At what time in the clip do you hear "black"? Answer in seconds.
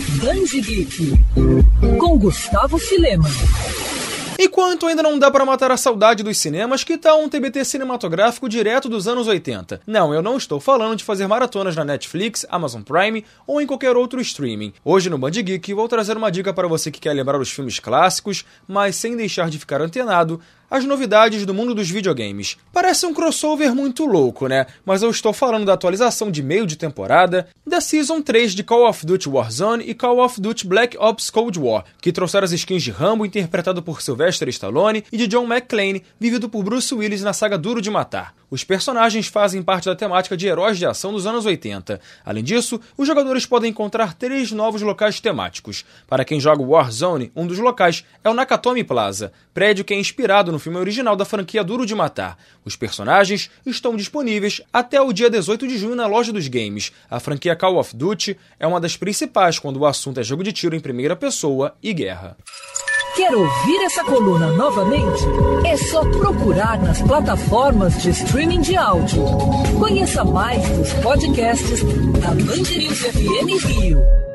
30.66-30.96